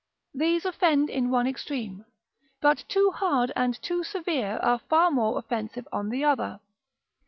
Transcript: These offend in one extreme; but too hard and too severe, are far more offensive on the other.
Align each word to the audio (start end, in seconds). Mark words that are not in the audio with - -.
These 0.33 0.65
offend 0.65 1.11
in 1.11 1.29
one 1.29 1.45
extreme; 1.45 2.05
but 2.59 2.85
too 2.87 3.11
hard 3.11 3.51
and 3.55 3.79
too 3.83 4.03
severe, 4.03 4.57
are 4.63 4.79
far 4.89 5.11
more 5.11 5.37
offensive 5.37 5.87
on 5.93 6.09
the 6.09 6.23
other. 6.23 6.59